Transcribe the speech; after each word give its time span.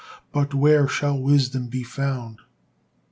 'But 0.31 0.55
where 0.55 0.87
shall 0.87 1.15
wisdom 1.15 1.67
be 1.67 1.83
found?'" 1.83 2.39